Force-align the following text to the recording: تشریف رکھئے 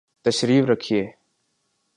تشریف 0.25 0.65
رکھئے 0.65 1.01